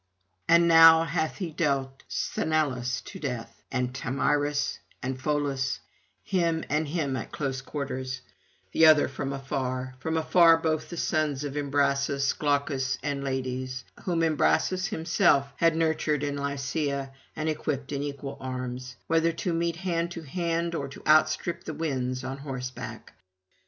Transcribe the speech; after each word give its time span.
And 0.47 0.67
now 0.67 1.03
hath 1.03 1.37
he 1.37 1.51
dealt 1.51 2.01
Sthenelus 2.09 3.01
to 3.01 3.19
death, 3.19 3.61
and 3.71 3.93
Thamyrus 3.95 4.79
and 5.03 5.15
Pholus, 5.21 5.77
him 6.23 6.63
and 6.71 6.87
him 6.87 7.15
at 7.15 7.31
close 7.31 7.61
quarters, 7.61 8.21
the 8.71 8.87
other 8.87 9.07
from 9.07 9.31
afar; 9.31 9.93
from 9.99 10.17
afar 10.17 10.57
both 10.57 10.89
the 10.89 10.97
sons 10.97 11.43
of 11.43 11.55
Imbrasus, 11.55 12.33
Glaucus 12.33 12.97
and 13.03 13.23
Lades, 13.23 13.83
whom 14.05 14.21
Imbrasus 14.23 14.87
himself 14.87 15.53
had 15.57 15.75
nurtured 15.75 16.23
in 16.23 16.35
Lycia 16.35 17.11
and 17.35 17.47
equipped 17.47 17.91
in 17.91 18.01
equal 18.01 18.39
arms, 18.41 18.95
whether 19.05 19.31
to 19.33 19.53
meet 19.53 19.75
hand 19.75 20.09
to 20.13 20.23
hand 20.23 20.73
or 20.73 20.87
to 20.87 21.03
outstrip 21.07 21.65
the 21.65 21.75
winds 21.75 22.23
on 22.23 22.39
horseback. 22.39 23.13